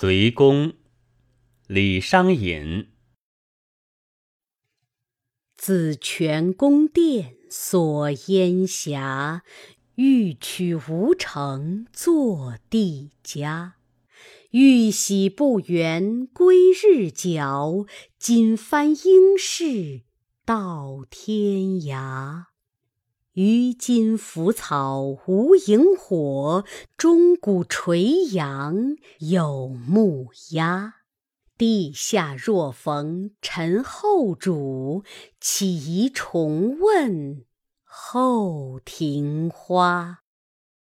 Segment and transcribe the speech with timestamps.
[0.00, 0.72] 隋公，
[1.66, 2.88] 李商隐。
[5.58, 9.42] 自泉宫殿锁烟霞，
[9.96, 13.74] 欲取吴城作帝家。
[14.52, 17.84] 玉玺不圆归日角，
[18.18, 20.04] 锦帆应是
[20.46, 22.44] 到天涯。
[23.40, 26.62] 于今浮草无萤火，
[26.98, 30.96] 钟鼓垂杨有木鸦。
[31.56, 35.04] 地下若逢陈后主，
[35.40, 37.46] 岂宜重问
[37.82, 40.19] 后庭花？